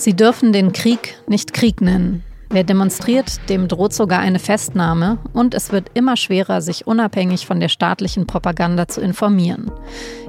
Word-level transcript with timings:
Sie 0.00 0.16
dürfen 0.16 0.54
den 0.54 0.72
Krieg 0.72 1.18
nicht 1.26 1.52
Krieg 1.52 1.82
nennen. 1.82 2.24
Wer 2.48 2.64
demonstriert, 2.64 3.38
dem 3.50 3.68
droht 3.68 3.92
sogar 3.92 4.20
eine 4.20 4.38
Festnahme 4.38 5.18
und 5.34 5.52
es 5.52 5.72
wird 5.72 5.90
immer 5.92 6.16
schwerer, 6.16 6.62
sich 6.62 6.86
unabhängig 6.86 7.44
von 7.44 7.60
der 7.60 7.68
staatlichen 7.68 8.26
Propaganda 8.26 8.88
zu 8.88 9.02
informieren. 9.02 9.70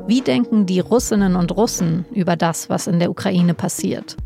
Wie 0.07 0.19
denken 0.19 0.65
die 0.65 0.81
Russinnen 0.81 1.37
und 1.37 1.55
Russen 1.55 2.03
über 2.13 2.35
das, 2.35 2.69
was 2.69 2.87
in 2.87 2.99
der 2.99 3.09
Ukraine 3.09 3.53
passiert? 3.53 4.17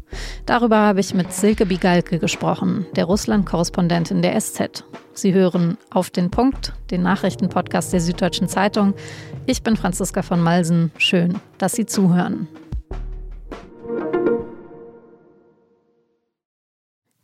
Darüber 0.48 0.78
habe 0.78 1.00
ich 1.00 1.14
mit 1.14 1.32
Silke 1.32 1.68
Bigalke 1.68 2.18
gesprochen, 2.18 2.88
der 2.96 3.06
Russland-Korrespondentin 3.06 4.24
der 4.24 4.42
SZ. 4.42 4.84
Sie 5.14 5.32
hören 5.32 5.78
Auf 5.92 6.10
den 6.10 6.32
Punkt, 6.32 6.74
den 6.90 7.04
Nachrichtenpodcast 7.04 7.94
der 7.94 8.02
Süddeutschen 8.02 8.48
Zeitung. 8.48 8.96
Ich 9.46 9.62
bin 9.62 9.78
Franziska 9.78 10.24
von 10.24 10.42
Malsen. 10.42 10.92
Schön, 10.98 11.36
dass 11.60 11.74
Sie 11.74 11.86
zuhören. 11.86 12.48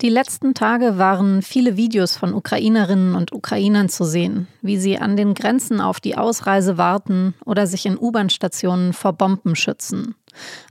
Die 0.01 0.09
letzten 0.09 0.55
Tage 0.55 0.97
waren 0.97 1.43
viele 1.43 1.77
Videos 1.77 2.17
von 2.17 2.33
Ukrainerinnen 2.33 3.13
und 3.13 3.33
Ukrainern 3.33 3.87
zu 3.87 4.03
sehen, 4.03 4.47
wie 4.63 4.77
sie 4.77 4.97
an 4.97 5.15
den 5.15 5.35
Grenzen 5.35 5.79
auf 5.79 5.99
die 5.99 6.17
Ausreise 6.17 6.79
warten 6.79 7.35
oder 7.45 7.67
sich 7.67 7.85
in 7.85 7.99
U-Bahn-Stationen 7.99 8.93
vor 8.93 9.13
Bomben 9.13 9.55
schützen. 9.55 10.15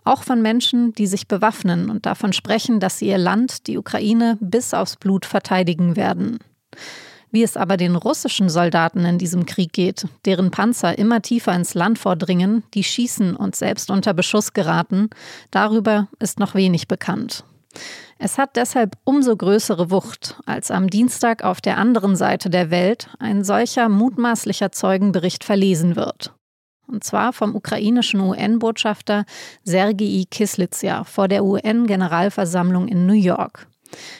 Auch 0.02 0.24
von 0.24 0.42
Menschen, 0.42 0.94
die 0.94 1.06
sich 1.06 1.28
bewaffnen 1.28 1.90
und 1.90 2.06
davon 2.06 2.32
sprechen, 2.32 2.80
dass 2.80 2.98
sie 2.98 3.06
ihr 3.06 3.18
Land, 3.18 3.68
die 3.68 3.78
Ukraine, 3.78 4.36
bis 4.40 4.74
aufs 4.74 4.96
Blut 4.96 5.24
verteidigen 5.24 5.94
werden. 5.94 6.40
Wie 7.30 7.44
es 7.44 7.56
aber 7.56 7.76
den 7.76 7.94
russischen 7.94 8.48
Soldaten 8.48 9.04
in 9.04 9.18
diesem 9.18 9.46
Krieg 9.46 9.72
geht, 9.72 10.08
deren 10.24 10.50
Panzer 10.50 10.98
immer 10.98 11.22
tiefer 11.22 11.54
ins 11.54 11.74
Land 11.74 12.00
vordringen, 12.00 12.64
die 12.74 12.82
schießen 12.82 13.36
und 13.36 13.54
selbst 13.54 13.92
unter 13.92 14.12
Beschuss 14.12 14.54
geraten, 14.54 15.08
darüber 15.52 16.08
ist 16.18 16.40
noch 16.40 16.56
wenig 16.56 16.88
bekannt. 16.88 17.44
Es 18.18 18.36
hat 18.36 18.56
deshalb 18.56 18.96
umso 19.04 19.36
größere 19.36 19.90
Wucht, 19.90 20.38
als 20.44 20.70
am 20.70 20.90
Dienstag 20.90 21.42
auf 21.42 21.60
der 21.60 21.78
anderen 21.78 22.16
Seite 22.16 22.50
der 22.50 22.70
Welt 22.70 23.08
ein 23.18 23.44
solcher 23.44 23.88
mutmaßlicher 23.88 24.72
Zeugenbericht 24.72 25.42
verlesen 25.44 25.96
wird. 25.96 26.34
Und 26.86 27.04
zwar 27.04 27.32
vom 27.32 27.54
ukrainischen 27.54 28.20
UN-Botschafter 28.20 29.24
Sergei 29.64 30.24
Kislitsa 30.30 31.04
vor 31.04 31.28
der 31.28 31.44
UN-Generalversammlung 31.44 32.88
in 32.88 33.06
New 33.06 33.14
York. 33.14 33.68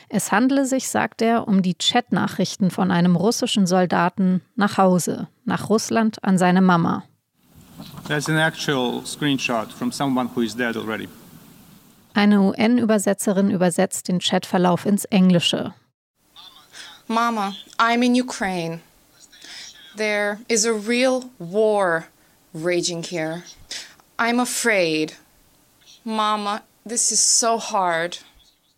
Es 0.09 0.33
handle 0.33 0.65
sich, 0.67 0.89
sagt 0.89 1.21
er, 1.23 1.47
um 1.47 1.63
die 1.63 1.75
Chatnachrichten 1.75 2.71
von 2.71 2.91
einem 2.91 3.17
russischen 3.17 3.67
Soldaten 3.67 4.41
nach 4.57 4.79
Hause, 4.79 5.29
nach 5.45 5.69
Russland 5.69 6.23
an 6.25 6.39
seine 6.39 6.61
Mama. 6.61 7.05
There's 8.07 8.29
an 8.29 8.37
actual 8.37 9.05
screenshot 9.07 9.73
from 9.73 9.93
someone 9.93 10.31
who 10.35 10.43
is 10.43 10.55
dead 10.55 10.77
already. 10.77 11.09
Eine 12.15 12.41
UN-Übersetzerin 12.41 13.51
übersetzt 13.51 14.09
den 14.09 14.19
Chatverlauf 14.19 14.85
ins 14.85 15.05
Englische. 15.07 15.75
Mama, 17.07 17.55
I'm 17.79 18.03
in 18.05 18.15
Ukraine. 18.15 18.81
There 19.97 20.39
is 20.49 20.65
a 20.65 20.73
real 20.73 21.31
war 21.39 22.07
raging 22.53 23.03
here. 23.03 23.43
I'm 24.19 24.41
afraid. 24.41 25.15
Mama, 26.05 26.63
this 26.85 27.11
is 27.11 27.21
so 27.21 27.59
hard. 27.59 28.19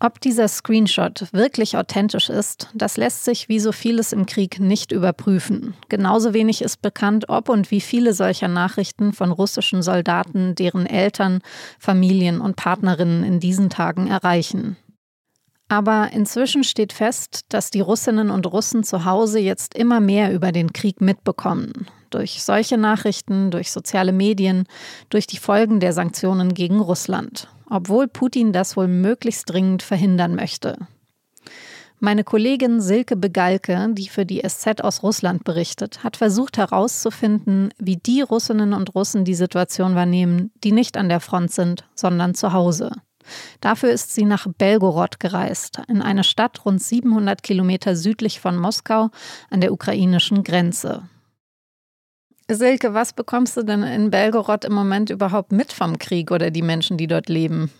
Ob 0.04 0.20
dieser 0.20 0.48
Screenshot 0.48 1.32
wirklich 1.32 1.76
authentisch 1.76 2.28
ist, 2.28 2.68
das 2.74 2.96
lässt 2.96 3.24
sich 3.24 3.48
wie 3.48 3.60
so 3.60 3.70
vieles 3.70 4.12
im 4.12 4.26
Krieg 4.26 4.58
nicht 4.58 4.90
überprüfen. 4.90 5.74
Genauso 5.88 6.34
wenig 6.34 6.60
ist 6.60 6.82
bekannt, 6.82 7.28
ob 7.28 7.48
und 7.48 7.70
wie 7.70 7.80
viele 7.80 8.12
solcher 8.12 8.48
Nachrichten 8.48 9.12
von 9.12 9.30
russischen 9.30 9.80
Soldaten, 9.80 10.56
deren 10.56 10.86
Eltern, 10.86 11.38
Familien 11.78 12.40
und 12.40 12.56
Partnerinnen 12.56 13.22
in 13.22 13.38
diesen 13.38 13.70
Tagen 13.70 14.08
erreichen. 14.08 14.76
Aber 15.68 16.10
inzwischen 16.12 16.64
steht 16.64 16.92
fest, 16.92 17.42
dass 17.50 17.70
die 17.70 17.80
Russinnen 17.80 18.30
und 18.30 18.52
Russen 18.52 18.82
zu 18.82 19.04
Hause 19.04 19.38
jetzt 19.38 19.72
immer 19.72 20.00
mehr 20.00 20.32
über 20.32 20.50
den 20.50 20.72
Krieg 20.72 21.00
mitbekommen. 21.00 21.86
Durch 22.10 22.42
solche 22.42 22.76
Nachrichten, 22.76 23.52
durch 23.52 23.70
soziale 23.70 24.10
Medien, 24.10 24.64
durch 25.10 25.28
die 25.28 25.38
Folgen 25.38 25.78
der 25.78 25.92
Sanktionen 25.92 26.54
gegen 26.54 26.80
Russland 26.80 27.46
obwohl 27.72 28.06
Putin 28.06 28.52
das 28.52 28.76
wohl 28.76 28.86
möglichst 28.86 29.50
dringend 29.50 29.82
verhindern 29.82 30.34
möchte. 30.34 30.76
Meine 32.00 32.24
Kollegin 32.24 32.80
Silke 32.80 33.16
Begalke, 33.16 33.88
die 33.92 34.08
für 34.08 34.26
die 34.26 34.42
SZ 34.46 34.82
aus 34.82 35.02
Russland 35.04 35.44
berichtet, 35.44 36.02
hat 36.02 36.16
versucht 36.16 36.58
herauszufinden, 36.58 37.72
wie 37.78 37.96
die 37.96 38.22
Russinnen 38.22 38.72
und 38.74 38.94
Russen 38.94 39.24
die 39.24 39.36
Situation 39.36 39.94
wahrnehmen, 39.94 40.50
die 40.64 40.72
nicht 40.72 40.96
an 40.96 41.08
der 41.08 41.20
Front 41.20 41.52
sind, 41.52 41.84
sondern 41.94 42.34
zu 42.34 42.52
Hause. 42.52 42.90
Dafür 43.60 43.90
ist 43.90 44.12
sie 44.14 44.24
nach 44.24 44.48
Belgorod 44.58 45.20
gereist, 45.20 45.80
in 45.86 46.02
eine 46.02 46.24
Stadt 46.24 46.64
rund 46.64 46.82
700 46.82 47.42
Kilometer 47.42 47.94
südlich 47.94 48.40
von 48.40 48.56
Moskau 48.56 49.10
an 49.48 49.60
der 49.60 49.72
ukrainischen 49.72 50.42
Grenze. 50.42 51.04
Silke, 52.54 52.94
was 52.94 53.12
bekommst 53.12 53.56
du 53.56 53.62
denn 53.62 53.82
in 53.82 54.10
Belgorod 54.10 54.64
im 54.64 54.72
Moment 54.72 55.10
überhaupt 55.10 55.52
mit 55.52 55.72
vom 55.72 55.98
Krieg 55.98 56.30
oder 56.30 56.50
die 56.50 56.62
Menschen, 56.62 56.96
die 56.96 57.06
dort 57.06 57.28
leben? 57.28 57.70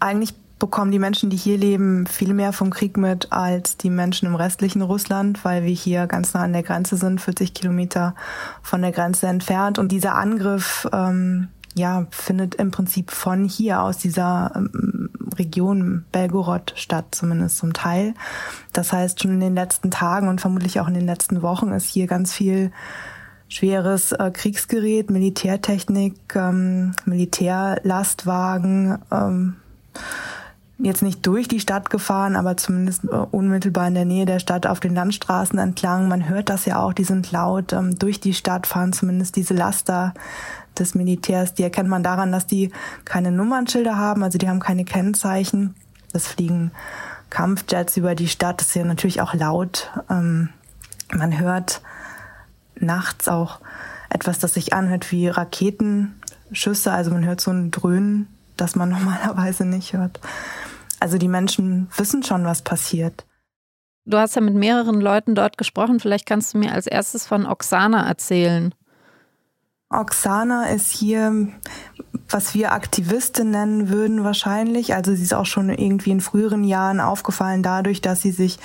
Eigentlich 0.00 0.34
bekommen 0.58 0.90
die 0.90 0.98
Menschen, 0.98 1.30
die 1.30 1.36
hier 1.36 1.56
leben, 1.56 2.06
viel 2.06 2.34
mehr 2.34 2.52
vom 2.52 2.70
Krieg 2.70 2.96
mit 2.96 3.32
als 3.32 3.76
die 3.76 3.90
Menschen 3.90 4.26
im 4.26 4.34
restlichen 4.34 4.82
Russland, 4.82 5.44
weil 5.44 5.62
wir 5.62 5.72
hier 5.72 6.06
ganz 6.06 6.34
nah 6.34 6.42
an 6.42 6.52
der 6.52 6.62
Grenze 6.62 6.96
sind, 6.96 7.20
40 7.20 7.54
Kilometer 7.54 8.14
von 8.62 8.82
der 8.82 8.92
Grenze 8.92 9.26
entfernt. 9.26 9.78
Und 9.78 9.92
dieser 9.92 10.16
Angriff 10.16 10.88
ähm, 10.92 11.48
ja, 11.74 12.06
findet 12.10 12.56
im 12.56 12.70
Prinzip 12.70 13.10
von 13.10 13.44
hier 13.44 13.82
aus 13.82 13.98
dieser 13.98 14.52
ähm, 14.56 15.10
Region 15.38 16.04
Belgorod 16.10 16.72
statt, 16.76 17.06
zumindest 17.12 17.58
zum 17.58 17.72
Teil. 17.72 18.14
Das 18.72 18.92
heißt, 18.92 19.22
schon 19.22 19.32
in 19.32 19.40
den 19.40 19.54
letzten 19.54 19.90
Tagen 19.90 20.28
und 20.28 20.40
vermutlich 20.40 20.80
auch 20.80 20.88
in 20.88 20.94
den 20.94 21.06
letzten 21.06 21.42
Wochen 21.42 21.70
ist 21.70 21.88
hier 21.88 22.06
ganz 22.06 22.32
viel 22.32 22.72
schweres 23.48 24.12
äh, 24.12 24.30
Kriegsgerät, 24.30 25.10
Militärtechnik, 25.10 26.14
ähm, 26.34 26.92
Militärlastwagen, 27.04 28.98
ähm, 29.10 29.56
jetzt 30.78 31.02
nicht 31.02 31.26
durch 31.26 31.48
die 31.48 31.60
Stadt 31.60 31.90
gefahren, 31.90 32.36
aber 32.36 32.56
zumindest 32.56 33.04
äh, 33.04 33.08
unmittelbar 33.08 33.88
in 33.88 33.94
der 33.94 34.04
Nähe 34.04 34.26
der 34.26 34.38
Stadt 34.38 34.66
auf 34.66 34.80
den 34.80 34.94
Landstraßen 34.94 35.58
entlang. 35.58 36.08
Man 36.08 36.28
hört 36.28 36.48
das 36.50 36.66
ja 36.66 36.80
auch, 36.80 36.92
die 36.92 37.04
sind 37.04 37.32
laut. 37.32 37.72
Ähm, 37.72 37.98
durch 37.98 38.20
die 38.20 38.34
Stadt 38.34 38.66
fahren 38.66 38.92
zumindest 38.92 39.36
diese 39.36 39.54
Laster 39.54 40.14
des 40.78 40.94
Militärs. 40.94 41.54
Die 41.54 41.64
erkennt 41.64 41.88
man 41.88 42.02
daran, 42.04 42.30
dass 42.30 42.46
die 42.46 42.70
keine 43.04 43.32
Nummernschilder 43.32 43.96
haben, 43.96 44.22
also 44.22 44.38
die 44.38 44.48
haben 44.48 44.60
keine 44.60 44.84
Kennzeichen. 44.84 45.74
Es 46.12 46.28
fliegen 46.28 46.70
Kampfjets 47.30 47.96
über 47.96 48.14
die 48.14 48.28
Stadt. 48.28 48.60
Das 48.60 48.68
ist 48.68 48.74
ja 48.74 48.84
natürlich 48.84 49.20
auch 49.20 49.34
laut. 49.34 49.90
Ähm, 50.08 50.50
man 51.12 51.38
hört 51.38 51.82
nachts 52.80 53.28
auch 53.28 53.60
etwas, 54.10 54.38
das 54.38 54.54
sich 54.54 54.72
anhört 54.72 55.10
wie 55.12 55.28
Raketenschüsse. 55.28 56.92
Also 56.92 57.10
man 57.10 57.24
hört 57.24 57.40
so 57.40 57.50
ein 57.50 57.70
Dröhnen, 57.70 58.26
das 58.56 58.76
man 58.76 58.88
normalerweise 58.90 59.64
nicht 59.64 59.92
hört. 59.92 60.20
Also 61.00 61.18
die 61.18 61.28
Menschen 61.28 61.88
wissen 61.96 62.22
schon, 62.22 62.44
was 62.44 62.62
passiert. 62.62 63.24
Du 64.04 64.16
hast 64.16 64.34
ja 64.36 64.40
mit 64.40 64.54
mehreren 64.54 65.00
Leuten 65.00 65.34
dort 65.34 65.58
gesprochen. 65.58 66.00
Vielleicht 66.00 66.26
kannst 66.26 66.54
du 66.54 66.58
mir 66.58 66.72
als 66.72 66.86
erstes 66.86 67.26
von 67.26 67.46
Oksana 67.46 68.08
erzählen. 68.08 68.74
Oksana 69.90 70.68
ist 70.68 70.92
hier, 70.92 71.48
was 72.28 72.54
wir 72.54 72.72
Aktivistin 72.72 73.50
nennen 73.50 73.90
würden 73.90 74.24
wahrscheinlich. 74.24 74.94
Also 74.94 75.14
sie 75.14 75.22
ist 75.22 75.34
auch 75.34 75.46
schon 75.46 75.70
irgendwie 75.70 76.10
in 76.10 76.20
früheren 76.20 76.64
Jahren 76.64 77.00
aufgefallen 77.00 77.62
dadurch, 77.62 78.00
dass 78.00 78.22
sie 78.22 78.32
sich 78.32 78.58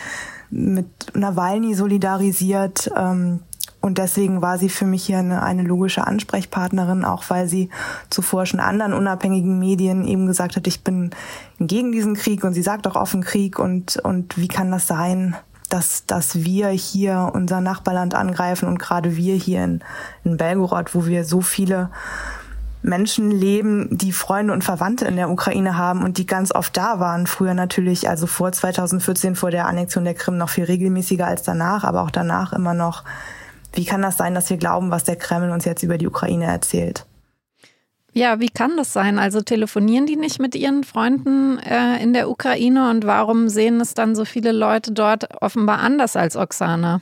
mit 0.49 0.87
Nawalny 1.13 1.75
solidarisiert. 1.75 2.91
Ähm, 2.95 3.41
und 3.83 3.97
deswegen 3.97 4.41
war 4.41 4.57
sie 4.57 4.69
für 4.69 4.85
mich 4.85 5.03
hier 5.03 5.17
eine, 5.17 5.43
eine 5.43 5.61
logische 5.61 6.07
Ansprechpartnerin, 6.07 7.03
auch 7.03 7.25
weil 7.27 7.49
sie 7.49 7.69
zuvor 8.09 8.45
schon 8.45 8.61
anderen 8.61 8.93
unabhängigen 8.93 9.59
Medien 9.59 10.07
eben 10.07 10.25
gesagt 10.25 10.55
hat, 10.55 10.67
ich 10.67 10.85
bin 10.85 11.09
gegen 11.59 11.91
diesen 11.91 12.13
Krieg 12.13 12.45
und 12.45 12.53
sie 12.53 12.61
sagt 12.61 12.87
auch 12.87 12.95
offen 12.95 13.25
Krieg 13.25 13.59
und, 13.59 13.97
und 13.97 14.37
wie 14.37 14.47
kann 14.47 14.71
das 14.71 14.87
sein, 14.87 15.35
dass, 15.67 16.05
dass 16.05 16.45
wir 16.45 16.69
hier 16.69 17.31
unser 17.33 17.59
Nachbarland 17.59 18.15
angreifen 18.15 18.69
und 18.69 18.79
gerade 18.79 19.17
wir 19.17 19.35
hier 19.35 19.65
in, 19.65 19.81
in 20.23 20.37
Belgorod, 20.37 20.95
wo 20.95 21.05
wir 21.05 21.25
so 21.25 21.41
viele 21.41 21.89
Menschen 22.83 23.31
leben, 23.31 23.89
die 23.91 24.13
Freunde 24.13 24.53
und 24.53 24.63
Verwandte 24.63 25.03
in 25.07 25.17
der 25.17 25.29
Ukraine 25.29 25.77
haben 25.77 26.05
und 26.05 26.17
die 26.17 26.25
ganz 26.25 26.55
oft 26.55 26.77
da 26.77 27.01
waren. 27.01 27.27
Früher 27.27 27.53
natürlich, 27.53 28.07
also 28.07 28.27
vor 28.27 28.49
2014, 28.49 29.35
vor 29.35 29.51
der 29.51 29.67
Annexion 29.67 30.05
der 30.05 30.13
Krim 30.13 30.37
noch 30.37 30.49
viel 30.49 30.63
regelmäßiger 30.63 31.27
als 31.27 31.43
danach, 31.43 31.83
aber 31.83 32.01
auch 32.01 32.11
danach 32.11 32.53
immer 32.53 32.73
noch 32.73 33.03
wie 33.73 33.85
kann 33.85 34.01
das 34.01 34.17
sein, 34.17 34.33
dass 34.33 34.49
wir 34.49 34.57
glauben, 34.57 34.91
was 34.91 35.03
der 35.03 35.15
Kreml 35.15 35.51
uns 35.51 35.65
jetzt 35.65 35.83
über 35.83 35.97
die 35.97 36.07
Ukraine 36.07 36.45
erzählt? 36.45 37.05
Ja, 38.13 38.39
wie 38.39 38.49
kann 38.49 38.77
das 38.77 38.93
sein? 38.93 39.17
Also 39.17 39.41
telefonieren 39.41 40.05
die 40.05 40.15
nicht 40.15 40.39
mit 40.39 40.53
ihren 40.53 40.83
Freunden 40.83 41.57
äh, 41.57 42.01
in 42.01 42.13
der 42.13 42.29
Ukraine 42.29 42.91
und 42.91 43.07
warum 43.07 43.49
sehen 43.49 43.81
es 43.81 43.95
dann 43.95 44.15
so 44.15 44.23
viele 44.23 44.51
Leute 44.51 44.91
dort 44.91 45.41
offenbar 45.41 45.79
anders 45.79 46.15
als 46.15 46.37
Oksana? 46.37 47.01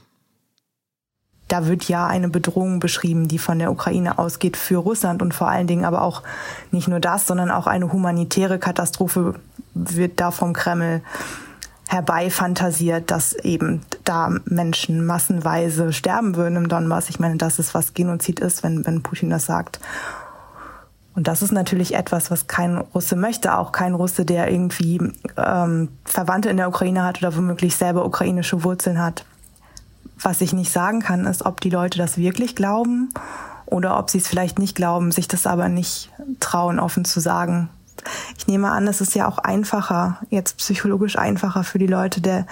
Da 1.50 1.68
wird 1.68 1.90
ja 1.90 2.08
eine 2.08 2.30
Bedrohung 2.30 2.80
beschrieben, 2.80 3.28
die 3.28 3.40
von 3.40 3.60
der 3.60 3.72
Ukraine 3.72 4.18
ausgeht 4.20 4.56
für 4.56 4.78
Russland 4.78 5.22
und 5.22 5.34
vor 5.34 5.50
allen 5.50 5.68
Dingen 5.68 5.84
aber 5.84 6.02
auch 6.02 6.24
nicht 6.72 6.88
nur 6.88 7.02
das, 7.02 7.28
sondern 7.28 7.52
auch 7.52 7.68
eine 7.68 7.92
humanitäre 7.92 8.58
Katastrophe 8.58 9.36
wird 9.74 10.22
da 10.22 10.32
vom 10.32 10.54
Kreml 10.54 11.02
herbeifantasiert, 11.92 13.12
dass 13.12 13.34
eben 13.34 13.82
da 14.06 14.34
Menschen 14.46 15.06
massenweise 15.06 15.92
sterben 15.92 16.38
würden 16.38 16.56
im 16.56 16.70
Donbass. 16.70 17.10
Ich 17.10 17.20
meine, 17.20 17.36
das 17.36 17.60
ist, 17.60 17.74
was 17.74 17.94
Genozid 17.94 18.40
ist, 18.40 18.64
wenn, 18.64 18.86
wenn 18.86 19.04
Putin 19.04 19.30
das 19.30 19.46
sagt. 19.46 19.82
Und 21.14 21.28
das 21.28 21.42
ist 21.42 21.52
natürlich 21.52 21.94
etwas, 21.94 22.32
was 22.32 22.48
kein 22.48 22.78
Russe 22.78 23.18
möchte, 23.18 23.58
auch 23.58 23.74
kein 23.74 23.94
Russe, 23.94 24.24
der 24.24 24.50
irgendwie 24.50 25.02
ähm, 25.36 25.90
Verwandte 26.06 26.50
in 26.50 26.56
der 26.56 26.70
Ukraine 26.70 27.04
hat 27.04 27.18
oder 27.18 27.36
womöglich 27.36 27.76
selber 27.76 28.06
ukrainische 28.06 28.64
Wurzeln 28.64 29.02
hat. 29.02 29.26
Was 30.18 30.40
ich 30.40 30.54
nicht 30.54 30.72
sagen 30.72 31.02
kann, 31.02 31.26
ist, 31.26 31.46
ob 31.46 31.60
die 31.60 31.70
Leute 31.70 31.98
das 31.98 32.18
wirklich 32.18 32.56
glauben 32.56 33.10
oder 33.66 34.00
ob 34.00 34.10
sie 34.10 34.20
es 34.20 34.30
vielleicht 34.30 34.60
nicht 34.60 34.76
glauben, 34.76 35.12
sich 35.12 35.28
das 35.28 35.46
aber 35.46 35.68
nicht 35.68 36.10
trauen, 36.40 36.80
offen 36.80 37.04
zu 37.04 37.20
sagen. 37.20 37.70
Ich 38.38 38.48
nehme 38.48 38.70
an, 38.72 38.88
es 38.88 39.02
ist 39.02 39.16
ja 39.16 39.28
auch 39.28 39.38
einfacher, 39.38 40.20
jetzt 40.30 40.58
psychologisch 40.58 41.18
einfacher 41.18 41.64
für 41.64 41.80
die 41.80 41.88
Leute, 41.88 42.22
der, 42.22 42.46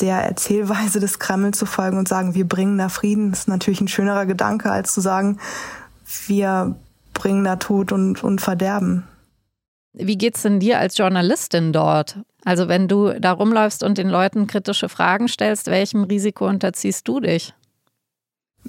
der 0.00 0.16
Erzählweise 0.18 1.00
des 1.00 1.18
Kreml 1.18 1.52
zu 1.52 1.66
folgen 1.66 1.98
und 1.98 2.08
sagen, 2.08 2.34
wir 2.34 2.48
bringen 2.48 2.78
da 2.78 2.88
Frieden. 2.88 3.30
Das 3.30 3.40
ist 3.40 3.48
natürlich 3.48 3.80
ein 3.80 3.88
schönerer 3.88 4.26
Gedanke, 4.26 4.70
als 4.70 4.92
zu 4.92 5.00
sagen, 5.00 5.38
wir 6.26 6.76
bringen 7.14 7.44
da 7.44 7.56
Tod 7.56 7.92
und, 7.92 8.24
und 8.24 8.40
Verderben. 8.40 9.04
Wie 9.92 10.16
geht's 10.16 10.42
denn 10.42 10.60
dir 10.60 10.78
als 10.78 10.96
Journalistin 10.96 11.72
dort? 11.72 12.18
Also 12.44 12.68
wenn 12.68 12.88
du 12.88 13.18
da 13.20 13.32
rumläufst 13.32 13.82
und 13.82 13.98
den 13.98 14.08
Leuten 14.08 14.46
kritische 14.46 14.88
Fragen 14.88 15.28
stellst, 15.28 15.66
welchem 15.66 16.04
Risiko 16.04 16.46
unterziehst 16.48 17.06
du 17.06 17.20
dich? 17.20 17.54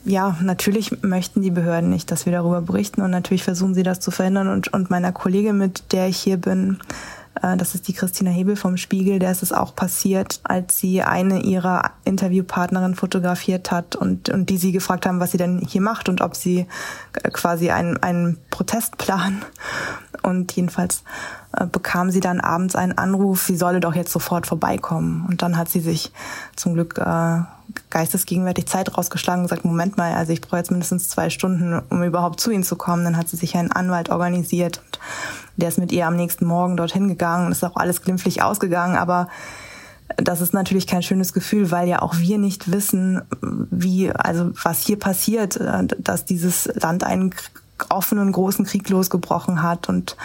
Ja, 0.03 0.37
natürlich 0.41 1.03
möchten 1.03 1.41
die 1.41 1.51
Behörden 1.51 1.89
nicht, 1.89 2.11
dass 2.11 2.25
wir 2.25 2.33
darüber 2.33 2.61
berichten. 2.61 3.01
Und 3.01 3.11
natürlich 3.11 3.43
versuchen 3.43 3.75
sie 3.75 3.83
das 3.83 3.99
zu 3.99 4.09
verhindern. 4.09 4.47
Und, 4.47 4.73
und 4.73 4.89
meiner 4.89 5.11
Kollegin, 5.11 5.57
mit 5.57 5.91
der 5.91 6.07
ich 6.07 6.17
hier 6.17 6.37
bin, 6.37 6.79
äh, 7.41 7.57
das 7.57 7.75
ist 7.75 7.87
die 7.87 7.93
Christina 7.93 8.31
Hebel 8.31 8.55
vom 8.55 8.77
Spiegel, 8.77 9.19
der 9.19 9.31
ist 9.31 9.43
es 9.43 9.51
auch 9.51 9.75
passiert, 9.75 10.39
als 10.43 10.79
sie 10.79 11.01
eine 11.01 11.41
ihrer 11.41 11.91
Interviewpartnerin 12.03 12.95
fotografiert 12.95 13.71
hat 13.71 13.95
und, 13.95 14.29
und 14.29 14.49
die 14.49 14.57
sie 14.57 14.71
gefragt 14.71 15.05
haben, 15.05 15.19
was 15.19 15.31
sie 15.31 15.37
denn 15.37 15.59
hier 15.59 15.81
macht 15.81 16.09
und 16.09 16.21
ob 16.21 16.35
sie 16.35 16.67
äh, 17.21 17.29
quasi 17.29 17.69
einen, 17.69 17.97
einen 17.97 18.37
Protestplan. 18.49 19.43
Und 20.23 20.51
jedenfalls 20.53 21.03
äh, 21.57 21.65
bekam 21.65 22.11
sie 22.11 22.19
dann 22.19 22.39
abends 22.39 22.75
einen 22.75 22.97
Anruf, 22.97 23.43
sie 23.43 23.55
solle 23.55 23.79
doch 23.79 23.95
jetzt 23.95 24.11
sofort 24.11 24.47
vorbeikommen. 24.47 25.25
Und 25.27 25.41
dann 25.41 25.57
hat 25.57 25.69
sie 25.69 25.79
sich 25.79 26.11
zum 26.55 26.73
Glück 26.73 26.97
äh, 26.97 27.41
geistesgegenwärtig 27.89 28.67
Zeit 28.67 28.97
rausgeschlagen 28.97 29.41
und 29.41 29.49
gesagt, 29.49 29.65
Moment 29.65 29.97
mal, 29.97 30.13
also 30.13 30.33
ich 30.33 30.41
brauche 30.41 30.57
jetzt 30.57 30.71
mindestens 30.71 31.09
zwei 31.09 31.29
Stunden, 31.29 31.81
um 31.89 32.03
überhaupt 32.03 32.39
zu 32.39 32.51
ihnen 32.51 32.63
zu 32.63 32.75
kommen. 32.75 33.03
Dann 33.03 33.17
hat 33.17 33.29
sie 33.29 33.37
sich 33.37 33.55
einen 33.55 33.71
Anwalt 33.71 34.09
organisiert 34.09 34.81
und 34.85 34.99
der 35.57 35.69
ist 35.69 35.77
mit 35.77 35.91
ihr 35.91 36.07
am 36.07 36.15
nächsten 36.15 36.45
Morgen 36.45 36.77
dorthin 36.77 37.07
gegangen 37.07 37.47
und 37.47 37.51
ist 37.51 37.63
auch 37.63 37.75
alles 37.75 38.01
glimpflich 38.01 38.41
ausgegangen, 38.41 38.95
aber 38.95 39.27
das 40.17 40.41
ist 40.41 40.53
natürlich 40.53 40.87
kein 40.87 41.03
schönes 41.03 41.33
Gefühl, 41.33 41.71
weil 41.71 41.87
ja 41.87 42.01
auch 42.01 42.17
wir 42.17 42.37
nicht 42.37 42.71
wissen, 42.71 43.21
wie, 43.41 44.11
also 44.11 44.51
was 44.63 44.81
hier 44.81 44.99
passiert, 44.99 45.57
äh, 45.57 45.87
dass 45.97 46.25
dieses 46.25 46.69
Land 46.75 47.03
einen 47.03 47.33
offenen 47.89 48.31
großen 48.31 48.65
Krieg 48.65 48.89
losgebrochen 48.89 49.63
hat 49.63 49.89
und 49.89 50.15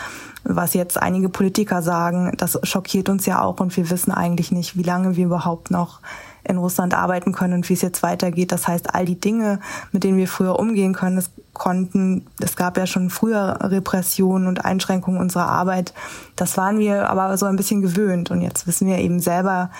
was 0.45 0.75
jetzt 0.75 1.01
einige 1.01 1.29
Politiker 1.29 1.83
sagen, 1.83 2.33
das 2.37 2.59
schockiert 2.63 3.09
uns 3.09 3.27
ja 3.27 3.43
auch 3.43 3.61
und 3.61 3.77
wir 3.77 3.91
wissen 3.91 4.13
eigentlich 4.13 4.53
nicht, 4.53 4.77
wie 4.77 4.83
lange 4.83 5.17
wir 5.17 5.25
überhaupt 5.25 5.71
noch 5.71 6.01
in 6.49 6.59
Russland 6.59 6.95
arbeiten 6.95 7.33
können 7.33 7.55
und 7.55 7.69
wie 7.69 7.75
es 7.75 7.83
jetzt 7.83 8.03
weitergeht. 8.03 8.53
Das 8.53 8.69
heißt, 8.69 8.95
all 8.95 9.05
die 9.05 9.21
Dinge, 9.21 9.61
mit 9.93 10.05
denen 10.05 10.19
wir 10.19 10.29
früher 10.29 10.59
umgehen 10.59 10.93
können, 10.93 11.19
es 11.19 11.31
konnten, 11.53 12.27
es 12.41 12.57
gab 12.57 12.77
ja 12.77 12.87
schon 12.87 13.11
früher 13.11 13.59
Repressionen 13.61 14.47
und 14.47 14.65
Einschränkungen 14.65 15.21
unserer 15.21 15.49
Arbeit. 15.49 15.95
Das 16.37 16.57
waren 16.57 16.79
wir 16.79 17.09
aber 17.09 17.37
so 17.39 17.47
ein 17.47 17.57
bisschen 17.57 17.83
gewöhnt 17.83 18.31
und 18.31 18.43
jetzt 18.43 18.67
wissen 18.67 18.87
wir 18.87 18.99
eben 18.99 19.21
selber 19.21 19.71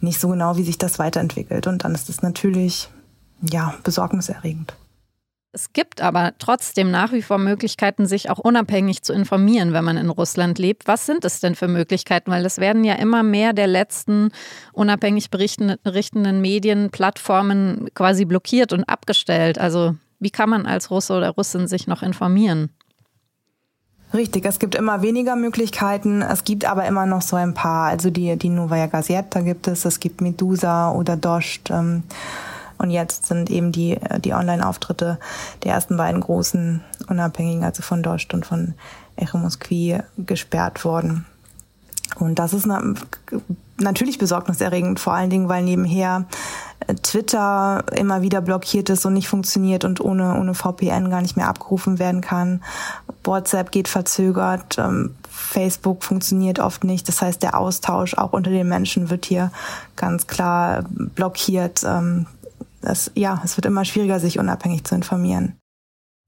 nicht 0.00 0.20
so 0.20 0.28
genau, 0.28 0.56
wie 0.56 0.64
sich 0.64 0.78
das 0.78 0.98
weiterentwickelt 0.98 1.66
und 1.66 1.84
dann 1.84 1.94
ist 1.94 2.08
es 2.08 2.22
natürlich, 2.22 2.90
ja, 3.42 3.74
besorgniserregend. 3.82 4.74
Es 5.56 5.72
gibt 5.72 6.02
aber 6.02 6.34
trotzdem 6.38 6.90
nach 6.90 7.12
wie 7.12 7.22
vor 7.22 7.38
Möglichkeiten, 7.38 8.04
sich 8.04 8.28
auch 8.28 8.38
unabhängig 8.38 9.00
zu 9.00 9.14
informieren, 9.14 9.72
wenn 9.72 9.86
man 9.86 9.96
in 9.96 10.10
Russland 10.10 10.58
lebt. 10.58 10.86
Was 10.86 11.06
sind 11.06 11.24
es 11.24 11.40
denn 11.40 11.54
für 11.54 11.66
Möglichkeiten? 11.66 12.30
Weil 12.30 12.44
es 12.44 12.58
werden 12.58 12.84
ja 12.84 12.92
immer 12.96 13.22
mehr 13.22 13.54
der 13.54 13.66
letzten 13.66 14.32
unabhängig 14.74 15.30
berichtenden 15.30 16.42
Medien, 16.42 16.90
Plattformen 16.90 17.88
quasi 17.94 18.26
blockiert 18.26 18.74
und 18.74 18.84
abgestellt. 18.84 19.56
Also 19.56 19.96
wie 20.20 20.28
kann 20.28 20.50
man 20.50 20.66
als 20.66 20.90
Russe 20.90 21.14
oder 21.14 21.30
Russin 21.30 21.68
sich 21.68 21.86
noch 21.86 22.02
informieren? 22.02 22.68
Richtig, 24.12 24.44
es 24.44 24.58
gibt 24.58 24.74
immer 24.74 25.00
weniger 25.00 25.36
Möglichkeiten, 25.36 26.20
es 26.20 26.44
gibt 26.44 26.66
aber 26.66 26.84
immer 26.84 27.06
noch 27.06 27.22
so 27.22 27.34
ein 27.34 27.54
paar. 27.54 27.88
Also 27.88 28.10
die, 28.10 28.36
die 28.36 28.50
Novaya 28.50 28.88
Gazeta 28.88 29.40
gibt 29.40 29.68
es, 29.68 29.86
es 29.86 30.00
gibt 30.00 30.20
Medusa 30.20 30.92
oder 30.92 31.16
Dost. 31.16 31.70
Ähm, 31.70 32.02
und 32.78 32.90
jetzt 32.90 33.26
sind 33.26 33.50
eben 33.50 33.72
die, 33.72 33.98
die 34.24 34.34
Online-Auftritte 34.34 35.18
der 35.64 35.74
ersten 35.74 35.96
beiden 35.96 36.20
großen 36.20 36.82
Unabhängigen, 37.08 37.64
also 37.64 37.82
von 37.82 38.02
Dost 38.02 38.34
und 38.34 38.46
von 38.46 38.74
Echo 39.16 39.38
Moskwi, 39.38 39.98
gesperrt 40.18 40.84
worden. 40.84 41.26
Und 42.18 42.38
das 42.38 42.52
ist 42.52 42.66
natürlich 43.78 44.18
besorgniserregend, 44.18 45.00
vor 45.00 45.12
allen 45.12 45.30
Dingen, 45.30 45.48
weil 45.48 45.62
nebenher 45.62 46.24
äh, 46.86 46.94
Twitter 46.94 47.84
immer 47.94 48.22
wieder 48.22 48.40
blockiert 48.40 48.88
ist 48.90 49.04
und 49.04 49.14
nicht 49.14 49.28
funktioniert 49.28 49.84
und 49.84 50.00
ohne, 50.00 50.38
ohne 50.38 50.54
VPN 50.54 51.10
gar 51.10 51.20
nicht 51.20 51.36
mehr 51.36 51.48
abgerufen 51.48 51.98
werden 51.98 52.20
kann. 52.20 52.62
WhatsApp 53.24 53.72
geht 53.72 53.88
verzögert, 53.88 54.78
ähm, 54.78 55.14
Facebook 55.30 56.04
funktioniert 56.04 56.58
oft 56.58 56.84
nicht. 56.84 57.08
Das 57.08 57.20
heißt, 57.20 57.42
der 57.42 57.58
Austausch 57.58 58.14
auch 58.14 58.32
unter 58.32 58.50
den 58.50 58.68
Menschen 58.68 59.10
wird 59.10 59.26
hier 59.26 59.50
ganz 59.94 60.26
klar 60.26 60.84
blockiert. 60.88 61.84
Das, 62.86 63.10
ja, 63.16 63.42
es 63.44 63.56
wird 63.56 63.66
immer 63.66 63.84
schwieriger, 63.84 64.20
sich 64.20 64.38
unabhängig 64.38 64.84
zu 64.84 64.94
informieren. 64.94 65.58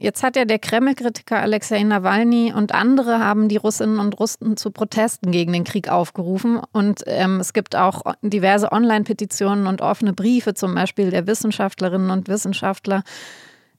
Jetzt 0.01 0.25
hat 0.25 0.35
ja 0.35 0.45
der 0.45 0.59
Kreml-Kritiker 0.59 1.41
Alexei 1.41 1.85
Nawalny 1.85 2.53
und 2.53 2.75
andere 2.75 3.21
haben 3.21 3.49
die 3.49 3.57
Russinnen 3.57 4.01
und 4.01 4.19
Russen 4.19 4.57
zu 4.57 4.73
Protesten 4.73 5.31
gegen 5.31 5.53
den 5.53 5.63
Krieg 5.63 5.89
aufgerufen. 5.89 6.61
Und 6.73 7.05
ähm, 7.07 7.39
es 7.39 7.53
gibt 7.53 7.77
auch 7.77 8.03
diverse 8.23 8.73
Online-Petitionen 8.73 9.69
und 9.69 9.83
offene 9.83 10.13
Briefe, 10.13 10.55
zum 10.55 10.75
Beispiel 10.75 11.11
der 11.11 11.29
Wissenschaftlerinnen 11.29 12.11
und 12.11 12.27
Wissenschaftler. 12.27 13.05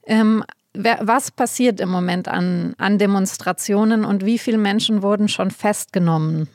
Ähm, 0.06 0.42
wer, 0.72 1.00
was 1.02 1.30
passiert 1.30 1.80
im 1.80 1.90
Moment 1.90 2.28
an, 2.28 2.74
an 2.78 2.96
Demonstrationen 2.96 4.06
und 4.06 4.24
wie 4.24 4.38
viele 4.38 4.58
Menschen 4.58 5.02
wurden 5.02 5.28
schon 5.28 5.50
festgenommen? 5.50 6.48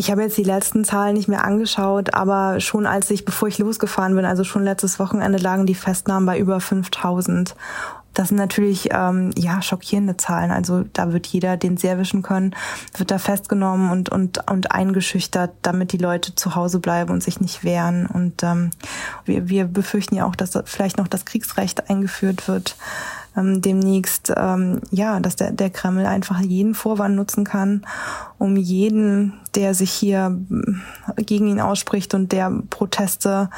Ich 0.00 0.10
habe 0.10 0.22
jetzt 0.22 0.38
die 0.38 0.44
letzten 0.44 0.82
Zahlen 0.82 1.12
nicht 1.12 1.28
mehr 1.28 1.44
angeschaut, 1.44 2.14
aber 2.14 2.58
schon 2.60 2.86
als 2.86 3.10
ich, 3.10 3.26
bevor 3.26 3.48
ich 3.48 3.58
losgefahren 3.58 4.16
bin, 4.16 4.24
also 4.24 4.44
schon 4.44 4.64
letztes 4.64 4.98
Wochenende, 4.98 5.36
lagen 5.36 5.66
die 5.66 5.74
Festnahmen 5.74 6.24
bei 6.24 6.38
über 6.38 6.58
5000. 6.58 7.54
Das 8.14 8.28
sind 8.28 8.38
natürlich 8.38 8.88
ähm, 8.92 9.30
ja 9.36 9.60
schockierende 9.60 10.16
Zahlen. 10.16 10.52
Also 10.52 10.84
da 10.94 11.12
wird 11.12 11.26
jeder, 11.26 11.58
den 11.58 11.76
sie 11.76 11.86
erwischen 11.86 12.22
können, 12.22 12.56
wird 12.96 13.10
da 13.10 13.18
festgenommen 13.18 13.90
und 13.90 14.08
und 14.08 14.50
und 14.50 14.72
eingeschüchtert, 14.72 15.50
damit 15.60 15.92
die 15.92 15.98
Leute 15.98 16.34
zu 16.34 16.54
Hause 16.54 16.80
bleiben 16.80 17.12
und 17.12 17.22
sich 17.22 17.38
nicht 17.38 17.62
wehren. 17.62 18.06
Und 18.06 18.42
ähm, 18.42 18.70
wir, 19.26 19.50
wir 19.50 19.66
befürchten 19.66 20.14
ja 20.14 20.24
auch, 20.24 20.34
dass 20.34 20.52
da 20.52 20.62
vielleicht 20.64 20.96
noch 20.96 21.08
das 21.08 21.26
Kriegsrecht 21.26 21.90
eingeführt 21.90 22.48
wird 22.48 22.74
ähm, 23.36 23.62
demnächst, 23.62 24.32
ähm, 24.36 24.80
ja, 24.90 25.20
dass 25.20 25.36
der, 25.36 25.52
der 25.52 25.70
Kreml 25.70 26.06
einfach 26.06 26.40
jeden 26.40 26.74
Vorwand 26.74 27.16
nutzen 27.16 27.44
kann, 27.44 27.86
um 28.38 28.56
jeden, 28.56 29.34
der 29.54 29.74
sich 29.74 29.90
hier 29.90 30.38
äh, 31.16 31.22
gegen 31.22 31.46
ihn 31.46 31.60
ausspricht 31.60 32.14
und 32.14 32.32
der 32.32 32.50
Proteste 32.70 33.50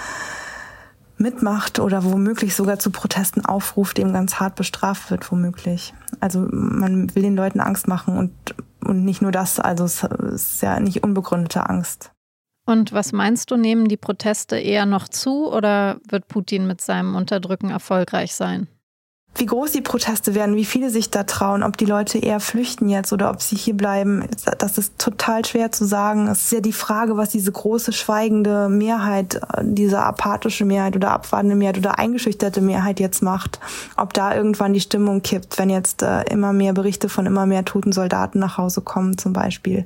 mitmacht 1.16 1.78
oder 1.78 2.04
womöglich 2.04 2.54
sogar 2.54 2.78
zu 2.78 2.90
Protesten 2.90 3.44
aufruft, 3.44 3.98
dem 3.98 4.12
ganz 4.12 4.40
hart 4.40 4.56
bestraft 4.56 5.10
wird, 5.10 5.30
womöglich. 5.30 5.94
Also 6.20 6.46
man 6.50 7.14
will 7.14 7.22
den 7.22 7.36
Leuten 7.36 7.60
Angst 7.60 7.88
machen 7.88 8.18
und, 8.18 8.32
und 8.84 9.04
nicht 9.04 9.22
nur 9.22 9.32
das, 9.32 9.60
also 9.60 9.84
es 9.84 10.02
ist 10.02 10.62
ja 10.62 10.80
nicht 10.80 11.02
unbegründete 11.02 11.68
Angst. 11.68 12.10
Und 12.64 12.92
was 12.92 13.12
meinst 13.12 13.50
du, 13.50 13.56
nehmen 13.56 13.88
die 13.88 13.96
Proteste 13.96 14.56
eher 14.56 14.86
noch 14.86 15.08
zu 15.08 15.52
oder 15.52 15.98
wird 16.08 16.28
Putin 16.28 16.66
mit 16.66 16.80
seinem 16.80 17.16
Unterdrücken 17.16 17.70
erfolgreich 17.70 18.34
sein? 18.34 18.68
Wie 19.34 19.46
groß 19.46 19.72
die 19.72 19.80
Proteste 19.80 20.34
werden, 20.34 20.56
wie 20.56 20.64
viele 20.64 20.90
sich 20.90 21.10
da 21.10 21.22
trauen, 21.22 21.62
ob 21.62 21.78
die 21.78 21.86
Leute 21.86 22.18
eher 22.18 22.38
flüchten 22.38 22.88
jetzt 22.90 23.12
oder 23.12 23.30
ob 23.30 23.40
sie 23.40 23.56
hier 23.56 23.74
bleiben, 23.74 24.26
das 24.58 24.76
ist 24.76 24.98
total 24.98 25.44
schwer 25.44 25.72
zu 25.72 25.86
sagen. 25.86 26.28
Es 26.28 26.42
ist 26.44 26.52
ja 26.52 26.60
die 26.60 26.72
Frage, 26.72 27.16
was 27.16 27.30
diese 27.30 27.50
große 27.50 27.92
schweigende 27.92 28.68
Mehrheit, 28.68 29.40
diese 29.62 30.00
apathische 30.00 30.66
Mehrheit 30.66 30.96
oder 30.96 31.12
abwartende 31.12 31.56
Mehrheit 31.56 31.78
oder 31.78 31.98
eingeschüchterte 31.98 32.60
Mehrheit 32.60 33.00
jetzt 33.00 33.22
macht. 33.22 33.58
Ob 33.96 34.12
da 34.12 34.34
irgendwann 34.34 34.74
die 34.74 34.80
Stimmung 34.80 35.22
kippt, 35.22 35.58
wenn 35.58 35.70
jetzt 35.70 36.02
äh, 36.02 36.22
immer 36.24 36.52
mehr 36.52 36.74
Berichte 36.74 37.08
von 37.08 37.24
immer 37.24 37.46
mehr 37.46 37.64
toten 37.64 37.92
Soldaten 37.92 38.38
nach 38.38 38.58
Hause 38.58 38.82
kommen 38.82 39.16
zum 39.16 39.32
Beispiel. 39.32 39.84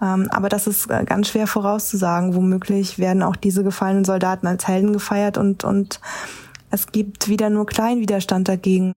Ähm, 0.00 0.28
aber 0.30 0.48
das 0.48 0.66
ist 0.66 0.90
äh, 0.90 1.04
ganz 1.04 1.28
schwer 1.28 1.46
vorauszusagen. 1.46 2.34
Womöglich 2.34 2.98
werden 2.98 3.22
auch 3.22 3.36
diese 3.36 3.62
gefallenen 3.62 4.06
Soldaten 4.06 4.46
als 4.46 4.66
Helden 4.66 4.94
gefeiert 4.94 5.36
und, 5.36 5.64
und 5.64 6.00
es 6.70 6.92
gibt 6.92 7.28
wieder 7.28 7.50
nur 7.50 7.66
kleinen 7.66 8.00
Widerstand 8.00 8.48
dagegen. 8.48 8.92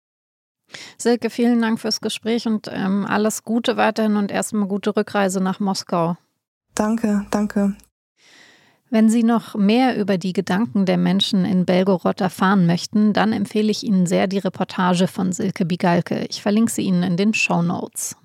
Silke, 0.98 1.30
vielen 1.30 1.62
Dank 1.62 1.80
fürs 1.80 2.01
Gespräch 2.01 2.48
und 2.48 2.70
ähm, 2.72 3.06
alles 3.06 3.44
Gute 3.44 3.77
weiterhin 3.77 4.15
und 4.15 4.32
erstmal 4.32 4.68
gute 4.68 4.96
Rückreise 4.96 5.42
nach 5.42 5.60
Moskau. 5.60 6.18
Danke, 6.75 7.25
danke. 7.30 7.75
Wenn 8.89 9.10
Sie 9.10 9.24
noch 9.24 9.56
mehr 9.56 9.98
über 9.98 10.20
die 10.20 10.34
Gedanken 10.34 10.86
der 10.86 10.98
Menschen 10.98 11.46
in 11.46 11.65
Belgorod 11.65 12.22
erfahren 12.22 12.68
möchten, 12.68 13.12
dann 13.12 13.34
empfehle 13.34 13.72
ich 13.72 13.84
Ihnen 13.84 14.06
sehr 14.06 14.27
die 14.27 14.38
Reportage 14.38 15.08
von 15.08 15.32
Silke 15.32 15.65
Bigalke. 15.65 16.25
Ich 16.30 16.44
verlinke 16.44 16.72
sie 16.72 16.84
Ihnen 16.84 17.01
in 17.01 17.18
den 17.18 17.34
Show 17.34 17.63
Notes. 17.63 18.15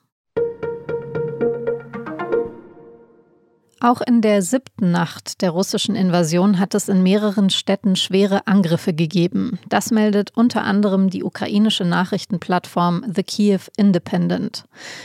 Auch 3.81 4.01
in 4.01 4.21
der 4.21 4.43
siebten 4.43 4.91
Nacht 4.91 5.41
der 5.41 5.51
russischen 5.51 5.95
Invasion 5.95 6.59
hat 6.59 6.75
es 6.75 6.89
in 6.89 7.03
mehreren 7.03 7.49
Städten 7.49 7.95
schwere 7.95 8.47
Angriffe 8.49 8.93
gegeben. 8.93 9.61
Das 9.69 9.93
meldet 9.93 10.33
unter 10.35 10.65
anderem 10.65 11.11
die 11.11 11.23
ukrainische 11.23 11.85
Nachrichtenplattform 11.85 13.05
The 13.15 13.23
Kiev 13.23 13.71
Independent. 13.77 14.65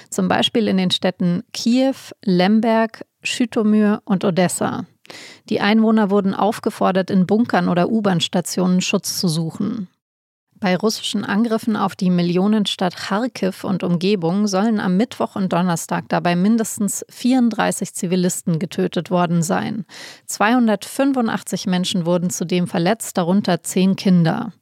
Zum 0.10 0.28
Beispiel 0.28 0.68
in 0.68 0.78
den 0.78 0.90
Städten 0.90 1.44
Kiew, 1.54 1.96
Lemberg, 2.24 3.06
Schütomyr 3.22 4.02
und 4.06 4.26
Odessa. 4.26 4.86
Die 5.50 5.62
Einwohner 5.62 6.10
wurden 6.10 6.34
aufgefordert, 6.34 7.12
in 7.12 7.28
Bunkern 7.28 7.70
oder 7.70 7.90
U-Bahn-Stationen 7.90 8.82
Schutz 8.82 9.20
zu 9.20 9.28
suchen. 9.28 9.88
Bei 10.64 10.78
russischen 10.78 11.26
Angriffen 11.26 11.76
auf 11.76 11.94
die 11.94 12.10
Millionenstadt 12.10 12.96
Kharkiv 12.96 13.66
und 13.66 13.84
Umgebung 13.84 14.48
sollen 14.48 14.80
am 14.80 14.96
Mittwoch 14.96 15.36
und 15.36 15.52
Donnerstag 15.52 16.06
dabei 16.08 16.38
mindestens 16.38 17.06
34 17.10 17.94
Zivilisten 17.94 18.60
getötet 18.60 19.12
worden 19.12 19.44
sein. 19.44 19.84
285 20.28 21.68
Menschen 21.68 22.06
wurden 22.06 22.30
zudem 22.30 22.68
verletzt, 22.68 23.18
darunter 23.18 23.62
zehn 23.62 23.98
Kinder. 23.98 24.54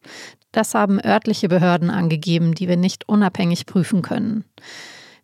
Das 0.51 0.73
haben 0.73 0.99
örtliche 0.99 1.49
Behörden 1.49 1.91
angegeben, 1.91 2.55
die 2.55 2.67
wir 2.67 2.77
nicht 2.77 3.07
unabhängig 3.07 3.67
prüfen 3.67 4.01
können. 4.01 4.43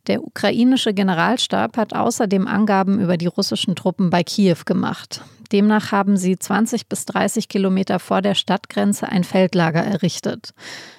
Der 0.07 0.23
ukrainische 0.23 0.93
Generalstab 0.93 1.75
hat 1.75 1.93
außerdem 1.93 2.47
Angaben 2.47 2.99
über 2.99 3.17
die 3.17 3.27
russischen 3.27 3.75
Truppen 3.75 4.09
bei 4.09 4.23
Kiew 4.23 4.59
gemacht. 4.65 5.21
Demnach 5.51 5.91
haben 5.91 6.17
sie 6.17 6.37
20 6.37 6.87
bis 6.87 7.05
30 7.05 7.47
Kilometer 7.47 7.99
vor 7.99 8.21
der 8.21 8.35
Stadtgrenze 8.35 9.07
ein 9.07 9.23
Feldlager 9.23 9.83
errichtet. 9.83 10.53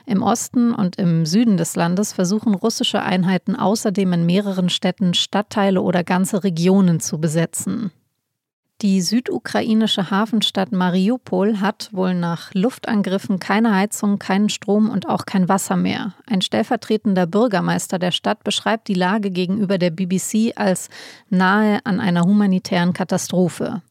Im 0.07 0.23
Osten 0.23 0.75
und 0.75 0.97
im 0.97 1.27
Süden 1.27 1.57
des 1.57 1.77
Landes 1.77 2.13
versuchen 2.13 2.55
russische 2.55 3.03
Einheiten 3.03 3.57
außerdem 3.57 4.13
in 4.13 4.27
mehreren 4.27 4.69
Städten 4.69 5.15
Stadtteile 5.15 5.83
oder 5.83 6.05
ganze 6.05 6.45
Regionen 6.45 7.01
zu 7.01 7.19
besetzen. 7.19 7.91
Die 8.81 9.01
südukrainische 9.01 10.13
Hafenstadt 10.13 10.71
Mariupol 10.71 11.61
hat 11.61 11.89
wohl 11.91 12.15
nach 12.15 12.55
Luftangriffen 12.55 13.41
keine 13.41 13.75
Heizung, 13.75 14.21
keinen 14.21 14.51
Strom 14.51 14.89
und 14.89 15.09
auch 15.09 15.27
kein 15.27 15.49
Wasser 15.49 15.75
mehr. 15.75 16.15
Ein 16.29 16.43
stellvertretender 16.43 17.27
Bürgermeister 17.27 17.99
der 17.99 18.13
Stadt 18.13 18.45
beschreibt 18.45 18.87
die 18.87 18.95
Lage 18.95 19.33
gegenüber 19.33 19.79
der 19.79 19.91
BBC 19.91 20.53
als 20.55 20.91
nahe 21.29 21.81
an 21.83 21.99
einer 21.99 22.23
humanitären 22.23 22.93
Katastrophe. 22.93 23.83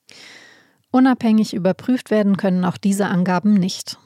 Unabhängig 0.90 1.54
überprüft 1.54 2.10
werden 2.10 2.38
können 2.38 2.64
auch 2.64 2.78
diese 2.78 3.08
Angaben 3.08 3.56
nicht. 3.56 3.98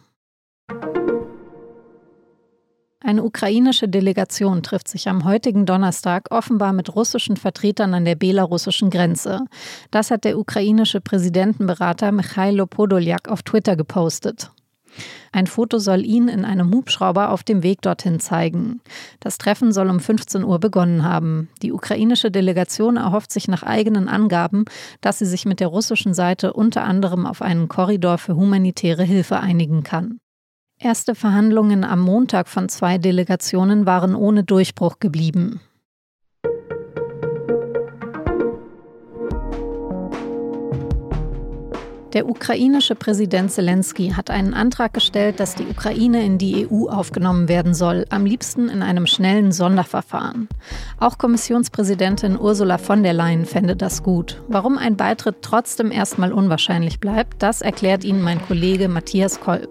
Eine 3.03 3.23
ukrainische 3.23 3.87
Delegation 3.87 4.61
trifft 4.61 4.87
sich 4.87 5.09
am 5.09 5.25
heutigen 5.25 5.65
Donnerstag 5.65 6.27
offenbar 6.29 6.71
mit 6.71 6.95
russischen 6.95 7.35
Vertretern 7.35 7.95
an 7.95 8.05
der 8.05 8.13
belarussischen 8.13 8.91
Grenze. 8.91 9.45
Das 9.89 10.11
hat 10.11 10.23
der 10.23 10.37
ukrainische 10.37 11.01
Präsidentenberater 11.01 12.11
Michailo 12.11 12.67
Podoljak 12.67 13.27
auf 13.27 13.41
Twitter 13.41 13.75
gepostet. 13.75 14.51
Ein 15.31 15.47
Foto 15.47 15.79
soll 15.79 16.05
ihn 16.05 16.27
in 16.27 16.45
einem 16.45 16.71
Hubschrauber 16.71 17.31
auf 17.31 17.41
dem 17.43 17.63
Weg 17.63 17.81
dorthin 17.81 18.19
zeigen. 18.19 18.81
Das 19.19 19.39
Treffen 19.39 19.71
soll 19.71 19.89
um 19.89 19.99
15 19.99 20.43
Uhr 20.43 20.59
begonnen 20.59 21.03
haben. 21.03 21.49
Die 21.63 21.71
ukrainische 21.71 22.29
Delegation 22.29 22.97
erhofft 22.97 23.31
sich 23.31 23.47
nach 23.47 23.63
eigenen 23.63 24.09
Angaben, 24.09 24.65
dass 24.99 25.17
sie 25.17 25.25
sich 25.25 25.45
mit 25.45 25.59
der 25.59 25.69
russischen 25.69 26.13
Seite 26.13 26.53
unter 26.53 26.83
anderem 26.83 27.25
auf 27.25 27.41
einen 27.41 27.67
Korridor 27.67 28.19
für 28.19 28.35
humanitäre 28.35 29.03
Hilfe 29.03 29.39
einigen 29.39 29.81
kann. 29.81 30.19
Erste 30.83 31.13
Verhandlungen 31.13 31.83
am 31.83 31.99
Montag 31.99 32.47
von 32.47 32.67
zwei 32.67 32.97
Delegationen 32.97 33.85
waren 33.85 34.15
ohne 34.15 34.43
Durchbruch 34.43 34.97
geblieben. 34.97 35.61
Der 42.13 42.27
ukrainische 42.27 42.95
Präsident 42.95 43.51
Zelensky 43.51 44.09
hat 44.09 44.29
einen 44.29 44.53
Antrag 44.53 44.93
gestellt, 44.93 45.39
dass 45.39 45.55
die 45.55 45.65
Ukraine 45.65 46.25
in 46.25 46.37
die 46.37 46.67
EU 46.69 46.89
aufgenommen 46.89 47.47
werden 47.47 47.73
soll, 47.73 48.05
am 48.09 48.25
liebsten 48.25 48.67
in 48.67 48.83
einem 48.83 49.07
schnellen 49.07 49.53
Sonderverfahren. 49.53 50.49
Auch 50.99 51.17
Kommissionspräsidentin 51.17 52.37
Ursula 52.37 52.77
von 52.77 53.03
der 53.03 53.13
Leyen 53.13 53.45
fände 53.45 53.77
das 53.77 54.03
gut. 54.03 54.41
Warum 54.49 54.77
ein 54.77 54.97
Beitritt 54.97 55.37
trotzdem 55.41 55.89
erstmal 55.89 56.33
unwahrscheinlich 56.33 56.99
bleibt, 56.99 57.41
das 57.41 57.61
erklärt 57.61 58.03
Ihnen 58.03 58.21
mein 58.21 58.41
Kollege 58.45 58.89
Matthias 58.89 59.39
Kolb. 59.39 59.69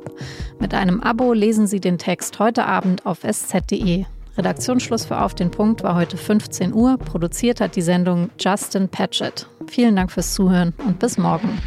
Mit 0.58 0.72
einem 0.72 1.00
Abo 1.02 1.34
lesen 1.34 1.66
Sie 1.66 1.80
den 1.80 1.98
Text 1.98 2.38
heute 2.38 2.64
Abend 2.64 3.04
auf 3.04 3.18
sz.de. 3.22 4.06
Redaktionsschluss 4.38 5.04
für 5.04 5.20
Auf 5.20 5.34
den 5.34 5.50
Punkt 5.50 5.82
war 5.82 5.94
heute 5.94 6.16
15 6.16 6.72
Uhr. 6.72 6.96
Produziert 6.96 7.60
hat 7.60 7.76
die 7.76 7.82
Sendung 7.82 8.30
Justin 8.38 8.88
Patchett. 8.88 9.46
Vielen 9.66 9.96
Dank 9.96 10.10
fürs 10.10 10.32
Zuhören 10.32 10.72
und 10.86 10.98
bis 10.98 11.18
morgen. 11.18 11.60